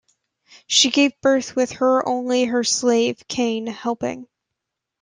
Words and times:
She 0.65 0.89
gave 0.89 1.21
birth 1.21 1.55
with 1.55 1.73
her 1.73 2.03
only 2.09 2.45
her 2.45 2.63
slave, 2.63 3.23
Kian, 3.29 3.67
helping. 3.67 4.27